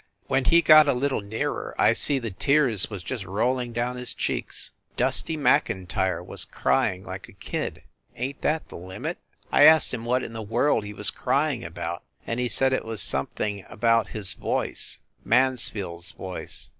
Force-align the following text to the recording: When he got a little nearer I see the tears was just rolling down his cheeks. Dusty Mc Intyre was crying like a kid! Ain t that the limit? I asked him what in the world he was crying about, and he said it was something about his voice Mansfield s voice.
When 0.25 0.45
he 0.45 0.63
got 0.63 0.87
a 0.87 0.95
little 0.95 1.21
nearer 1.21 1.75
I 1.77 1.93
see 1.93 2.17
the 2.17 2.31
tears 2.31 2.89
was 2.89 3.03
just 3.03 3.23
rolling 3.23 3.71
down 3.71 3.97
his 3.97 4.15
cheeks. 4.15 4.71
Dusty 4.97 5.37
Mc 5.37 5.69
Intyre 5.69 6.23
was 6.23 6.43
crying 6.43 7.03
like 7.03 7.29
a 7.29 7.33
kid! 7.33 7.83
Ain 8.15 8.31
t 8.33 8.39
that 8.41 8.67
the 8.69 8.77
limit? 8.77 9.19
I 9.51 9.65
asked 9.65 9.93
him 9.93 10.03
what 10.03 10.23
in 10.23 10.33
the 10.33 10.41
world 10.41 10.85
he 10.85 10.93
was 10.95 11.11
crying 11.11 11.63
about, 11.63 12.01
and 12.25 12.39
he 12.39 12.47
said 12.49 12.73
it 12.73 12.83
was 12.83 12.99
something 12.99 13.63
about 13.69 14.07
his 14.07 14.33
voice 14.33 14.99
Mansfield 15.23 15.99
s 16.01 16.11
voice. 16.13 16.69